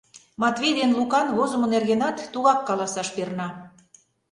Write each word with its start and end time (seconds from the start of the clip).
Матвей 0.41 0.73
ден 0.79 0.91
Лукан 0.97 1.27
возымо 1.37 1.67
нергенат 1.73 2.17
тугак 2.31 2.59
каласаш 2.67 3.07
перна. 3.15 3.47